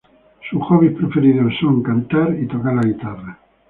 [0.49, 3.37] Sus hobbies preferidos son el cantar y tocar la guitarra.